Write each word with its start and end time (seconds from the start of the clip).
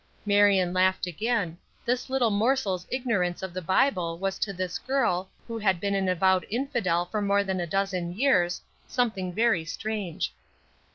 Marion 0.25 0.73
laughed 0.73 1.05
again. 1.05 1.59
This 1.85 2.09
little 2.09 2.31
morsel's 2.31 2.87
ignorance 2.89 3.43
of 3.43 3.53
the 3.53 3.61
Bible 3.61 4.17
was 4.17 4.39
to 4.39 4.51
this 4.51 4.79
girl, 4.79 5.29
who 5.47 5.59
had 5.59 5.79
been 5.79 5.93
an 5.93 6.09
avowed 6.09 6.47
infidel 6.49 7.05
for 7.05 7.21
more 7.21 7.43
than 7.43 7.59
a 7.59 7.67
dozen 7.67 8.17
years, 8.17 8.63
something 8.87 9.31
very 9.31 9.63
strange. 9.63 10.33